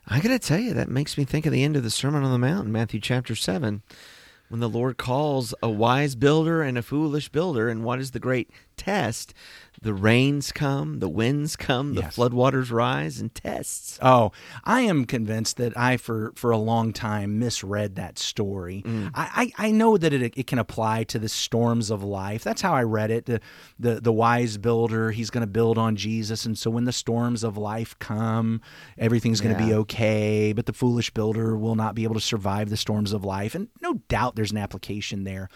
I 0.06 0.20
got 0.20 0.30
to 0.30 0.38
tell 0.38 0.58
you, 0.58 0.74
that 0.74 0.88
makes 0.88 1.16
me 1.16 1.24
think 1.24 1.46
of 1.46 1.52
the 1.52 1.62
end 1.62 1.76
of 1.76 1.82
the 1.82 1.90
Sermon 1.90 2.24
on 2.24 2.32
the 2.32 2.38
Mount 2.38 2.66
in 2.66 2.72
Matthew 2.72 3.00
chapter 3.00 3.36
7 3.36 3.82
when 4.48 4.60
the 4.60 4.68
Lord 4.68 4.98
calls 4.98 5.54
a 5.62 5.70
wise 5.70 6.16
builder 6.16 6.62
and 6.62 6.76
a 6.76 6.82
foolish 6.82 7.28
builder. 7.28 7.68
And 7.68 7.84
what 7.84 8.00
is 8.00 8.10
the 8.10 8.18
great 8.18 8.50
test? 8.80 9.34
The 9.82 9.94
rains 9.94 10.52
come, 10.52 10.98
the 10.98 11.08
winds 11.08 11.56
come, 11.56 11.94
the 11.94 12.02
yes. 12.02 12.16
floodwaters 12.16 12.70
rise, 12.70 13.18
and 13.18 13.34
tests. 13.34 13.98
Oh, 14.02 14.30
I 14.62 14.82
am 14.82 15.06
convinced 15.06 15.56
that 15.56 15.74
I, 15.74 15.96
for, 15.96 16.32
for 16.36 16.50
a 16.50 16.58
long 16.58 16.92
time, 16.92 17.38
misread 17.38 17.94
that 17.96 18.18
story. 18.18 18.82
Mm. 18.84 19.10
I, 19.14 19.52
I, 19.56 19.68
I, 19.68 19.70
know 19.70 19.96
that 19.96 20.12
it, 20.12 20.34
it 20.36 20.46
can 20.46 20.58
apply 20.58 21.04
to 21.04 21.18
the 21.18 21.30
storms 21.30 21.90
of 21.90 22.02
life. 22.02 22.44
That's 22.44 22.60
how 22.60 22.74
I 22.74 22.82
read 22.82 23.10
it. 23.10 23.24
The, 23.24 23.40
the, 23.78 24.02
the 24.02 24.12
wise 24.12 24.58
builder, 24.58 25.12
he's 25.12 25.30
going 25.30 25.46
to 25.46 25.50
build 25.50 25.78
on 25.78 25.96
Jesus. 25.96 26.44
And 26.44 26.58
so 26.58 26.70
when 26.70 26.84
the 26.84 26.92
storms 26.92 27.42
of 27.42 27.56
life 27.56 27.98
come, 27.98 28.60
everything's 28.98 29.40
going 29.40 29.56
to 29.56 29.62
yeah. 29.62 29.68
be 29.68 29.74
okay. 29.76 30.52
But 30.52 30.66
the 30.66 30.74
foolish 30.74 31.08
builder 31.08 31.56
will 31.56 31.76
not 31.76 31.94
be 31.94 32.04
able 32.04 32.16
to 32.16 32.20
survive 32.20 32.68
the 32.68 32.76
storms 32.76 33.14
of 33.14 33.24
life. 33.24 33.54
And 33.54 33.68
no 33.80 33.94
doubt 34.08 34.36
there's 34.36 34.52
an 34.52 34.58
application 34.58 35.24
there. 35.24 35.48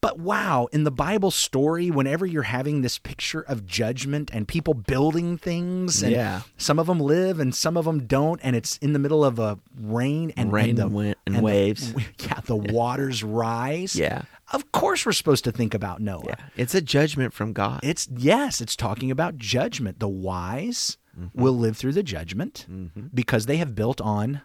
But 0.00 0.20
wow, 0.20 0.68
in 0.72 0.84
the 0.84 0.92
Bible 0.92 1.32
story, 1.32 1.90
whenever 1.90 2.24
you're 2.24 2.44
having 2.44 2.82
this 2.82 2.98
picture 2.98 3.40
of 3.40 3.66
judgment 3.66 4.30
and 4.32 4.46
people 4.46 4.74
building 4.74 5.36
things, 5.36 6.04
and 6.04 6.12
yeah. 6.12 6.42
some 6.56 6.78
of 6.78 6.86
them 6.86 7.00
live 7.00 7.40
and 7.40 7.52
some 7.52 7.76
of 7.76 7.84
them 7.84 8.06
don't, 8.06 8.40
and 8.44 8.54
it's 8.54 8.76
in 8.78 8.92
the 8.92 9.00
middle 9.00 9.24
of 9.24 9.40
a 9.40 9.58
rain 9.76 10.32
and 10.36 10.52
rain 10.52 10.78
and, 10.78 10.78
the, 10.78 10.98
and, 11.26 11.36
and 11.36 11.42
waves. 11.42 11.92
The, 11.92 12.04
yeah, 12.20 12.40
the 12.44 12.56
waters 12.56 13.24
rise. 13.24 13.96
Yeah. 13.96 14.22
Of 14.52 14.70
course, 14.70 15.04
we're 15.04 15.12
supposed 15.12 15.44
to 15.44 15.52
think 15.52 15.74
about 15.74 16.00
Noah. 16.00 16.22
Yeah. 16.26 16.34
It's 16.56 16.74
a 16.76 16.80
judgment 16.80 17.34
from 17.34 17.52
God. 17.52 17.80
It's 17.82 18.08
yes, 18.16 18.60
it's 18.60 18.76
talking 18.76 19.10
about 19.10 19.36
judgment. 19.36 19.98
The 19.98 20.08
wise 20.08 20.96
mm-hmm. 21.18 21.40
will 21.40 21.54
live 21.54 21.76
through 21.76 21.92
the 21.92 22.04
judgment 22.04 22.66
mm-hmm. 22.70 23.08
because 23.12 23.46
they 23.46 23.56
have 23.56 23.74
built 23.74 24.00
on 24.00 24.42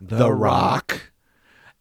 the, 0.00 0.16
the 0.16 0.32
rock. 0.32 0.92
rock 0.92 1.12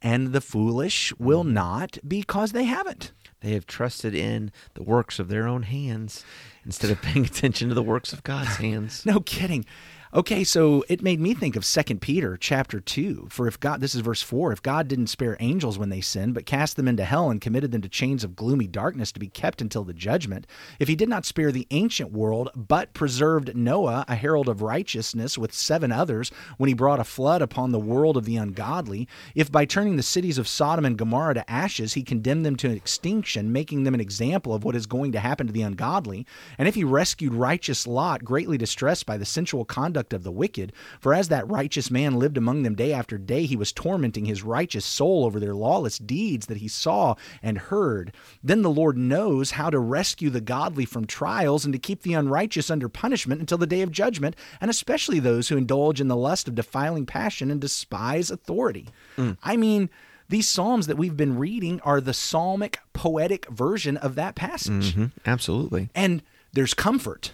and 0.05 0.33
the 0.33 0.41
foolish 0.41 1.11
will 1.17 1.43
mm. 1.43 1.53
not 1.53 1.97
because 2.07 2.51
they 2.51 2.65
haven't. 2.65 3.11
They 3.41 3.53
have 3.53 3.65
trusted 3.65 4.13
in 4.13 4.51
the 4.75 4.83
works 4.83 5.17
of 5.17 5.29
their 5.29 5.47
own 5.47 5.63
hands 5.63 6.23
instead 6.63 6.91
of 6.91 7.01
paying 7.01 7.25
attention 7.25 7.69
to 7.69 7.75
the 7.75 7.83
works 7.83 8.13
of 8.13 8.21
God's 8.23 8.55
hands. 8.57 9.03
no 9.05 9.19
kidding. 9.19 9.65
Okay, 10.13 10.43
so 10.43 10.85
it 10.87 11.01
made 11.01 11.19
me 11.19 11.33
think 11.33 11.55
of 11.55 11.65
2 11.65 11.95
Peter 11.95 12.37
chapter 12.37 12.79
2. 12.79 13.27
For 13.31 13.47
if 13.47 13.59
God, 13.59 13.81
this 13.81 13.95
is 13.95 14.01
verse 14.01 14.21
4, 14.21 14.51
if 14.51 14.61
God 14.61 14.87
didn't 14.87 15.07
spare 15.07 15.35
angels 15.39 15.79
when 15.79 15.89
they 15.89 15.99
sinned, 15.99 16.35
but 16.35 16.45
cast 16.45 16.75
them 16.75 16.87
into 16.87 17.03
hell 17.03 17.31
and 17.31 17.41
committed 17.41 17.71
them 17.71 17.81
to 17.81 17.89
chains 17.89 18.23
of 18.23 18.35
gloomy 18.35 18.67
darkness 18.67 19.11
to 19.13 19.19
be 19.19 19.27
kept 19.27 19.61
until 19.61 19.83
the 19.83 19.93
judgment, 19.93 20.45
if 20.79 20.87
he 20.87 20.95
did 20.95 21.09
not 21.09 21.25
spare 21.25 21.51
the 21.51 21.67
ancient 21.71 22.11
world, 22.11 22.51
but 22.55 22.93
preserved 22.93 23.55
Noah, 23.55 24.05
a 24.07 24.15
herald 24.15 24.47
of 24.47 24.61
righteousness, 24.61 25.39
with 25.39 25.51
seven 25.51 25.91
others, 25.91 26.31
when 26.57 26.67
he 26.67 26.75
brought 26.75 26.99
a 26.99 27.03
flood 27.03 27.41
upon 27.41 27.71
the 27.71 27.79
world 27.79 28.15
of 28.15 28.25
the 28.25 28.37
ungodly, 28.37 29.07
if 29.33 29.51
by 29.51 29.65
turning 29.65 29.95
the 29.95 30.03
cities 30.03 30.37
of 30.37 30.47
Sodom 30.47 30.85
and 30.85 30.99
Gomorrah 30.99 31.33
to 31.33 31.51
ashes, 31.51 31.95
he 31.95 32.03
condemned 32.03 32.45
them 32.45 32.55
to 32.57 32.69
extinction, 32.69 33.51
making 33.51 33.83
them 33.83 33.95
an 33.95 34.01
example 34.01 34.53
of 34.53 34.63
what 34.63 34.75
is 34.75 34.85
going 34.85 35.11
to 35.13 35.19
happen 35.19 35.47
to 35.47 35.53
the 35.53 35.63
ungodly, 35.63 36.27
and 36.59 36.67
if 36.67 36.75
he 36.75 36.83
rescued 36.83 37.33
righteous 37.33 37.87
Lot, 37.87 38.23
greatly 38.23 38.57
distressed 38.57 39.07
by 39.07 39.17
the 39.17 39.25
sensual 39.25 39.65
conduct 39.65 40.04
conduct 40.05 40.13
of 40.13 40.23
the 40.23 40.31
wicked. 40.31 40.71
For 40.99 41.13
as 41.13 41.29
that 41.29 41.49
righteous 41.49 41.89
man 41.89 42.19
lived 42.19 42.37
among 42.37 42.63
them 42.63 42.75
day 42.75 42.93
after 42.93 43.17
day, 43.17 43.45
he 43.45 43.55
was 43.55 43.71
tormenting 43.71 44.25
his 44.25 44.43
righteous 44.43 44.85
soul 44.85 45.25
over 45.25 45.39
their 45.39 45.55
lawless 45.55 45.97
deeds 45.97 46.47
that 46.47 46.57
he 46.57 46.67
saw 46.67 47.15
and 47.41 47.57
heard. 47.57 48.13
Then 48.43 48.61
the 48.61 48.69
Lord 48.69 48.97
knows 48.97 49.51
how 49.51 49.69
to 49.69 49.79
rescue 49.79 50.29
the 50.29 50.41
godly 50.41 50.85
from 50.85 51.05
trials 51.05 51.65
and 51.65 51.73
to 51.73 51.79
keep 51.79 52.03
the 52.03 52.13
unrighteous 52.13 52.69
under 52.69 52.89
punishment 52.89 53.41
until 53.41 53.57
the 53.57 53.67
day 53.67 53.81
of 53.81 53.91
judgment, 53.91 54.35
and 54.61 54.69
especially 54.69 55.19
those 55.19 55.49
who 55.49 55.57
indulge 55.57 55.99
in 55.99 56.07
the 56.07 56.15
lust 56.15 56.47
of 56.47 56.55
defiling 56.55 57.05
passion 57.05 57.51
and 57.51 57.61
despise 57.61 58.29
authority. 58.29 58.87
Mm. 59.17 59.37
I 59.43 59.57
mean, 59.57 59.89
these 60.29 60.49
psalms 60.49 60.87
that 60.87 60.97
we've 60.97 61.17
been 61.17 61.37
reading 61.37 61.79
are 61.81 62.01
the 62.01 62.13
psalmic 62.13 62.79
poetic 62.93 63.47
version 63.49 63.97
of 63.97 64.15
that 64.15 64.35
passage. 64.35 64.93
Mm-hmm. 64.93 65.05
Absolutely. 65.25 65.89
And 65.93 66.23
there's 66.53 66.73
comfort 66.73 67.31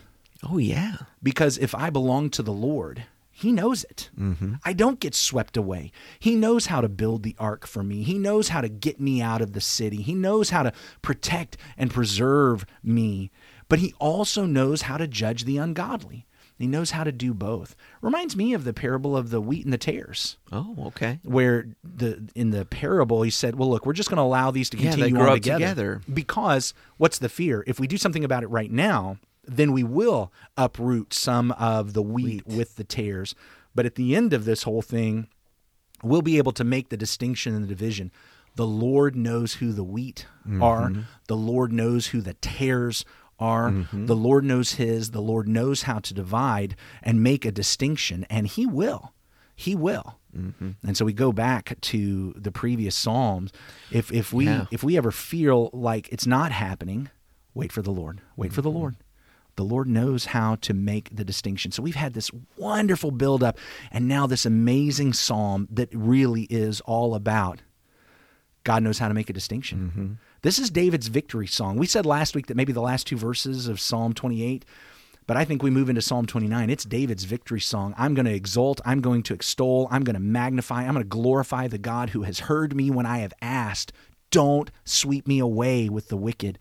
Oh, 0.50 0.57
yeah. 0.57 0.98
Because 1.21 1.57
if 1.57 1.75
I 1.75 1.89
belong 1.89 2.29
to 2.31 2.43
the 2.43 2.53
Lord, 2.53 3.03
He 3.31 3.51
knows 3.51 3.83
it. 3.83 4.10
Mm-hmm. 4.19 4.55
I 4.63 4.74
don't 4.74 5.00
get 5.00 5.15
swept 5.15 5.57
away. 5.57 5.91
He 6.19 6.36
knows 6.36 6.67
how 6.67 6.81
to 6.81 6.89
build 6.89 7.24
the 7.24 7.36
ark 7.39 7.65
for 7.65 7.83
me. 7.83 8.03
He 8.03 8.17
knows 8.17 8.50
how 8.50 8.62
to 8.62 8.69
get 8.69 9.00
me 9.00 9.21
out 9.21 9.41
of 9.41 9.53
the 9.53 9.62
city. 9.62 10.01
He 10.01 10.13
knows 10.13 10.50
how 10.51 10.63
to 10.63 10.74
protect 11.01 11.57
and 11.77 11.91
preserve 11.91 12.65
me. 12.83 13.31
But 13.67 13.79
He 13.79 13.93
also 14.00 14.45
knows 14.45 14.83
how 14.83 14.98
to 14.98 15.07
judge 15.07 15.45
the 15.45 15.57
ungodly. 15.57 16.25
He 16.57 16.67
knows 16.67 16.91
how 16.91 17.03
to 17.03 17.12
do 17.12 17.33
both. 17.33 17.75
Reminds 18.01 18.36
me 18.36 18.53
of 18.53 18.65
the 18.65 18.74
parable 18.74 19.17
of 19.17 19.31
the 19.31 19.41
wheat 19.41 19.63
and 19.65 19.74
the 19.74 19.79
tares. 19.79 20.38
Oh, 20.51 20.75
okay. 20.88 21.19
Where 21.24 21.69
the 21.83 22.29
in 22.36 22.51
the 22.51 22.65
parable 22.65 23.24
he 23.24 23.31
said, 23.31 23.55
"Well, 23.55 23.67
look, 23.71 23.83
we're 23.88 23.93
just 23.93 24.10
going 24.10 24.17
to 24.17 24.24
allow 24.24 24.51
these 24.51 24.69
to 24.69 24.77
continue 24.77 25.17
yeah, 25.17 25.24
on 25.27 25.33
together. 25.33 25.57
together 25.60 26.01
because 26.13 26.75
what's 26.98 27.17
the 27.17 27.29
fear? 27.29 27.63
If 27.65 27.79
we 27.79 27.88
do 27.88 27.98
something 27.98 28.24
about 28.24 28.43
it 28.43 28.48
right 28.50 28.71
now, 28.71 29.17
then 29.43 29.71
we 29.71 29.83
will 29.83 30.31
uproot 30.57 31.13
some 31.13 31.51
of 31.53 31.93
the 31.93 32.01
wheat, 32.01 32.45
wheat, 32.45 32.57
with 32.57 32.75
the 32.75 32.83
tares. 32.83 33.36
But 33.74 33.86
at 33.86 33.95
the 33.95 34.15
end 34.15 34.33
of 34.33 34.45
this 34.45 34.63
whole 34.63 34.81
thing, 34.81 35.27
we'll 36.03 36.21
be 36.21 36.38
able 36.38 36.51
to 36.53 36.63
make 36.63 36.89
the 36.89 36.98
distinction 36.98 37.55
and 37.55 37.63
the 37.63 37.69
division. 37.69 38.12
The 38.55 38.67
Lord 38.67 39.15
knows 39.15 39.55
who 39.55 39.71
the 39.71 39.83
wheat 39.83 40.27
mm-hmm. 40.48 40.62
are, 40.62 40.91
the 41.27 41.38
Lord 41.38 41.71
knows 41.71 42.07
who 42.07 42.21
the 42.21 42.33
tares 42.36 43.05
are. 43.39 43.71
Mm-hmm. 43.71 44.05
The 44.05 44.15
Lord 44.15 44.43
knows 44.43 44.74
his, 44.74 45.12
the 45.12 45.21
Lord 45.21 45.48
knows 45.48 45.83
how 45.83 46.00
to 46.00 46.13
divide 46.13 46.75
and 47.01 47.24
make 47.24 47.43
a 47.43 47.51
distinction, 47.51 48.25
and 48.29 48.45
he 48.45 48.65
will. 48.65 49.13
He 49.55 49.75
will. 49.75 50.19
Mm-hmm. 50.38 50.71
And 50.86 50.98
so 50.98 51.05
we 51.05 51.13
go 51.13 51.31
back 51.31 51.79
to 51.81 52.33
the 52.38 52.51
previous 52.51 52.95
Psalms. 52.95 53.51
If 53.91 54.12
if 54.12 54.31
we 54.31 54.45
yeah. 54.45 54.65
if 54.71 54.83
we 54.83 54.98
ever 54.98 55.12
feel 55.12 55.69
like 55.74 56.07
it's 56.10 56.27
not 56.27 56.51
happening, 56.51 57.10
wait 57.53 57.71
for 57.71 57.81
the 57.81 57.91
Lord. 57.91 58.21
Wait 58.36 58.53
for 58.53 58.62
the 58.62 58.69
mm-hmm. 58.69 58.77
Lord. 58.77 58.95
The 59.62 59.65
Lord 59.68 59.88
knows 59.88 60.25
how 60.25 60.56
to 60.56 60.74
make 60.74 61.15
the 61.15 61.24
distinction. 61.24 61.72
So 61.72 61.84
we've 61.84 61.94
had 61.94 62.15
this 62.15 62.32
wonderful 62.58 63.12
buildup, 63.12 63.60
and 63.91 64.08
now 64.08 64.25
this 64.25 64.44
amazing 64.44 65.13
psalm 65.13 65.68
that 65.70 65.89
really 65.94 66.48
is 66.50 66.82
all 66.82 67.13
about 67.13 67.62
God 68.63 68.82
knows 68.82 68.98
how 68.98 69.08
to 69.08 69.13
make 69.13 69.30
a 69.30 69.34
distinction. 69.34 69.80
Mm-hmm. 69.80 70.13
This 70.41 70.58
is 70.58 70.72
David's 70.72 71.10
victory 71.10 71.46
song. 71.46 71.77
We 71.77 71.86
said 71.86 72.08
last 72.08 72.36
week 72.36 72.48
that 72.48 72.58
maybe 72.58 72.74
the 72.74 72.82
last 72.82 73.06
two 73.06 73.18
verses 73.18 73.68
of 73.68 73.80
Psalm 73.80 74.13
28, 74.13 74.65
but 75.27 75.38
I 75.38 75.46
think 75.46 75.62
we 75.62 75.70
move 75.70 75.89
into 75.89 76.01
Psalm 76.01 76.25
29. 76.25 76.72
It's 76.72 76.84
David's 76.84 77.25
victory 77.25 77.60
song. 77.60 77.94
I'm 78.00 78.15
going 78.15 78.25
to 78.25 78.34
exult, 78.34 78.82
I'm 78.84 79.01
going 79.01 79.22
to 79.24 79.36
extol, 79.36 79.88
I'm 79.91 80.03
going 80.03 80.15
to 80.15 80.20
magnify, 80.20 80.86
I'm 80.86 80.94
going 80.94 81.03
to 81.03 81.08
glorify 81.08 81.68
the 81.68 81.77
God 81.77 82.10
who 82.10 82.24
has 82.24 82.39
heard 82.39 82.75
me 82.75 82.89
when 82.89 83.06
I 83.06 83.20
have 83.20 83.34
asked. 83.44 83.94
Don't 84.32 84.72
sweep 84.86 85.27
me 85.27 85.38
away 85.38 85.88
with 85.88 86.10
the 86.10 86.18
wicked. 86.18 86.58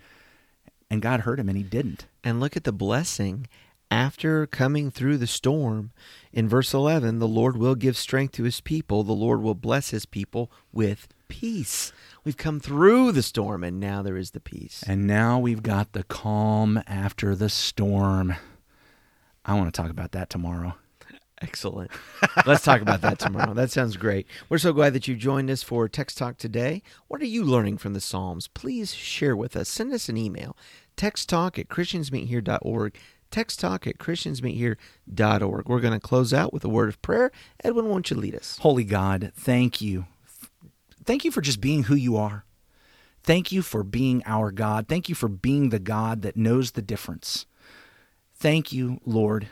And 0.90 1.00
God 1.00 1.20
heard 1.20 1.40
him 1.40 1.48
and 1.48 1.56
he 1.56 1.64
didn't. 1.64 2.06
And 2.22 2.40
look 2.40 2.56
at 2.56 2.64
the 2.64 2.72
blessing 2.72 3.46
after 3.90 4.46
coming 4.46 4.90
through 4.90 5.18
the 5.18 5.26
storm. 5.26 5.90
In 6.32 6.48
verse 6.48 6.72
11, 6.72 7.18
the 7.18 7.28
Lord 7.28 7.56
will 7.56 7.74
give 7.74 7.96
strength 7.96 8.32
to 8.34 8.44
his 8.44 8.60
people, 8.60 9.02
the 9.02 9.12
Lord 9.12 9.42
will 9.42 9.54
bless 9.54 9.90
his 9.90 10.06
people 10.06 10.50
with 10.72 11.08
peace. 11.28 11.92
We've 12.24 12.36
come 12.36 12.60
through 12.60 13.12
the 13.12 13.22
storm, 13.22 13.64
and 13.64 13.80
now 13.80 14.02
there 14.02 14.16
is 14.16 14.30
the 14.30 14.40
peace. 14.40 14.84
And 14.86 15.06
now 15.06 15.38
we've 15.38 15.62
got 15.62 15.92
the 15.92 16.04
calm 16.04 16.82
after 16.86 17.34
the 17.34 17.48
storm. 17.48 18.34
I 19.44 19.54
want 19.54 19.72
to 19.72 19.80
talk 19.80 19.90
about 19.90 20.12
that 20.12 20.30
tomorrow. 20.30 20.74
Excellent. 21.42 21.90
Let's 22.46 22.64
talk 22.64 22.82
about 22.82 23.00
that 23.00 23.18
tomorrow. 23.18 23.54
That 23.54 23.70
sounds 23.70 23.96
great. 23.96 24.26
We're 24.50 24.58
so 24.58 24.74
glad 24.74 24.92
that 24.92 25.08
you 25.08 25.16
joined 25.16 25.48
us 25.48 25.62
for 25.62 25.88
Text 25.88 26.18
Talk 26.18 26.36
today. 26.36 26.82
What 27.08 27.22
are 27.22 27.26
you 27.26 27.42
learning 27.42 27.78
from 27.78 27.94
the 27.94 28.00
Psalms? 28.00 28.46
Please 28.48 28.94
share 28.94 29.34
with 29.34 29.56
us. 29.56 29.70
Send 29.70 29.94
us 29.94 30.10
an 30.10 30.18
email 30.18 30.54
texttalk 31.00 31.58
at 31.58 31.68
christiansmeethere.org. 31.68 32.96
Text 33.30 33.60
talk 33.60 33.86
at 33.86 33.98
christiansmeethere.org. 33.98 35.68
We're 35.68 35.80
going 35.80 35.94
to 35.94 36.00
close 36.00 36.34
out 36.34 36.52
with 36.52 36.64
a 36.64 36.68
word 36.68 36.88
of 36.88 37.00
prayer. 37.00 37.30
Edwin, 37.64 37.88
won't 37.88 38.10
you 38.10 38.16
lead 38.16 38.34
us? 38.34 38.58
Holy 38.60 38.84
God, 38.84 39.32
thank 39.34 39.80
you. 39.80 40.06
Thank 41.04 41.24
you 41.24 41.30
for 41.30 41.40
just 41.40 41.60
being 41.60 41.84
who 41.84 41.94
you 41.94 42.16
are. 42.16 42.44
Thank 43.22 43.50
you 43.52 43.62
for 43.62 43.82
being 43.82 44.22
our 44.26 44.50
God. 44.50 44.88
Thank 44.88 45.08
you 45.08 45.14
for 45.14 45.28
being 45.28 45.70
the 45.70 45.78
God 45.78 46.22
that 46.22 46.36
knows 46.36 46.72
the 46.72 46.82
difference. 46.82 47.46
Thank 48.34 48.72
you, 48.72 49.00
Lord, 49.06 49.48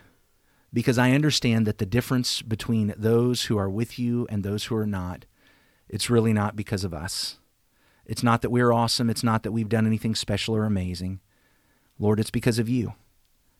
because 0.72 0.98
I 0.98 1.12
understand 1.12 1.66
that 1.66 1.78
the 1.78 1.86
difference 1.86 2.42
between 2.42 2.94
those 2.96 3.44
who 3.44 3.56
are 3.58 3.70
with 3.70 3.98
you 3.98 4.26
and 4.30 4.42
those 4.42 4.64
who 4.64 4.76
are 4.76 4.86
not, 4.86 5.24
it's 5.88 6.10
really 6.10 6.32
not 6.32 6.56
because 6.56 6.84
of 6.84 6.92
us. 6.92 7.38
It's 8.04 8.22
not 8.22 8.42
that 8.42 8.50
we're 8.50 8.72
awesome. 8.72 9.10
It's 9.10 9.22
not 9.22 9.42
that 9.42 9.52
we've 9.52 9.68
done 9.68 9.86
anything 9.86 10.14
special 10.14 10.56
or 10.56 10.64
amazing. 10.64 11.20
Lord, 11.98 12.20
it's 12.20 12.30
because 12.30 12.58
of 12.58 12.68
you. 12.68 12.94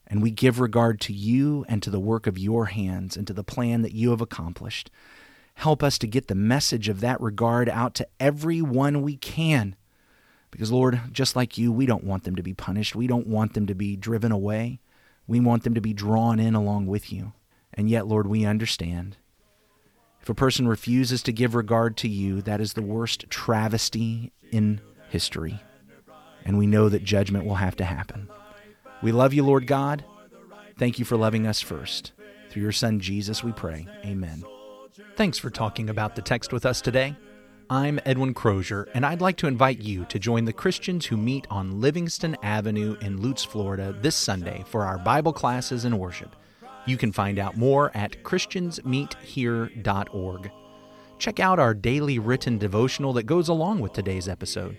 And 0.07 0.23
we 0.23 0.30
give 0.30 0.61
regard 0.61 1.00
to 1.02 1.12
you 1.12 1.64
and 1.68 1.83
to 1.83 1.90
the 1.90 2.00
work 2.00 2.26
of 2.26 2.38
your 2.38 2.66
hands 2.66 3.16
and 3.16 3.26
to 3.26 3.33
the 3.33 3.45
plan 3.45 3.83
that 3.83 3.92
you 3.92 4.11
have 4.11 4.21
accomplished. 4.21 4.90
Help 5.54 5.83
us 5.83 5.99
to 5.99 6.07
get 6.07 6.28
the 6.28 6.35
message 6.35 6.88
of 6.88 7.00
that 7.00 7.21
regard 7.21 7.68
out 7.68 7.95
to 7.97 8.09
everyone 8.18 9.02
we 9.02 9.16
can. 9.16 9.76
Because, 10.50 10.73
Lord, 10.73 11.00
just 11.12 11.37
like 11.37 11.59
you, 11.59 11.71
we 11.71 11.85
don't 11.85 12.04
want 12.04 12.25
them 12.25 12.37
to 12.37 12.42
be 12.42 12.54
punished. 12.54 12.95
We 12.95 13.07
don't 13.07 13.26
want 13.26 13.52
them 13.52 13.66
to 13.66 13.75
be 13.75 13.97
driven 13.97 14.33
away. 14.33 14.80
We 15.26 15.40
want 15.40 15.64
them 15.64 15.75
to 15.75 15.80
be 15.80 15.92
drawn 15.92 16.38
in 16.40 16.54
along 16.54 16.87
with 16.87 17.12
you. 17.12 17.33
And 17.75 17.90
yet, 17.90 18.07
Lord, 18.07 18.26
we 18.26 18.47
understand. 18.47 19.18
If 20.23 20.30
a 20.30 20.35
person 20.35 20.66
refuses 20.66 21.23
to 21.25 21.33
give 21.33 21.54
regard 21.54 21.99
to 21.99 22.09
you, 22.09 22.40
that 22.42 22.62
is 22.62 22.73
the 22.73 22.83
worst 22.83 23.28
travesty 23.28 24.33
in 24.50 24.80
history 25.11 25.61
and 26.49 26.59
we 26.59 26.67
know 26.67 26.88
that 26.88 27.05
judgment 27.05 27.45
will 27.45 27.57
have 27.57 27.76
to 27.76 27.85
happen. 27.85 28.28
We 29.02 29.12
love 29.12 29.35
you, 29.35 29.45
Lord 29.45 29.69
God. 29.69 30.05
Thank 30.78 30.99
you 30.99 31.05
for 31.05 31.17
loving 31.17 31.47
us 31.47 31.61
first. 31.61 32.11
Through 32.49 32.62
your 32.62 32.73
Son, 32.73 32.99
Jesus, 32.99 33.45
we 33.45 33.52
pray. 33.52 33.87
Amen. 34.05 34.43
Thanks 35.14 35.38
for 35.38 35.50
talking 35.50 35.88
about 35.90 36.17
the 36.17 36.23
text 36.23 36.52
with 36.52 36.64
us 36.64 36.81
today. 36.81 37.14
I'm 37.69 38.00
Edwin 38.07 38.33
Crozier, 38.33 38.88
and 38.95 39.05
I'd 39.05 39.21
like 39.21 39.37
to 39.38 39.47
invite 39.47 39.81
you 39.81 40.07
to 40.07 40.19
join 40.19 40.47
the 40.47 40.55
Christians 40.55 41.05
who 41.05 41.19
meet 41.19 41.47
on 41.50 41.83
Livingston 41.83 42.35
Avenue 42.43 42.97
in 43.02 43.21
Lutz, 43.21 43.45
Florida 43.45 43.95
this 44.00 44.17
Sunday 44.17 44.64
for 44.67 44.87
our 44.87 44.97
Bible 44.97 45.35
classes 45.35 45.85
and 45.85 45.99
worship. 45.99 46.35
You 46.87 46.97
can 46.97 47.12
find 47.12 47.38
out 47.38 47.59
more 47.59 47.95
at 47.95 48.25
ChristiansMeetHere.org. 48.25 50.50
Check 51.19 51.40
out 51.40 51.59
our 51.59 51.75
daily 51.75 52.19
written 52.19 52.57
devotional 52.57 53.12
that 53.12 53.25
goes 53.25 53.49
along 53.49 53.81
with 53.81 53.93
today's 53.93 54.28
episode. 54.28 54.78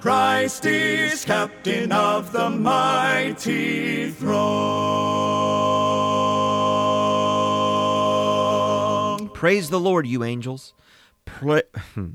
Christ 0.00 0.64
is 0.64 1.26
captain 1.26 1.92
of 1.92 2.32
the 2.32 2.48
mighty 2.48 4.10
throne. 4.10 4.38
Praise 9.34 9.68
the 9.68 9.78
Lord, 9.78 10.06
you 10.06 10.24
angels. 10.24 10.72
Pra- 11.26 11.64
hmm. 11.94 12.12